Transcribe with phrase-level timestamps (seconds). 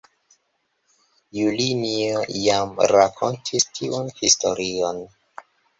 [1.39, 5.09] Julinjo, jam rakontis tiun historion.